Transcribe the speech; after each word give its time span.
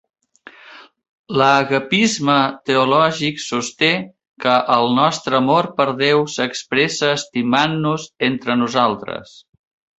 L'agapisme 1.41 2.37
teològic 2.69 3.43
sosté 3.45 3.91
que 4.47 4.57
el 4.79 4.91
nostre 5.03 5.39
amor 5.43 5.71
per 5.77 5.89
Déu 6.03 6.27
s'expressa 6.39 7.15
estimant-nos 7.21 8.11
entre 8.33 8.61
nosaltres. 8.67 9.41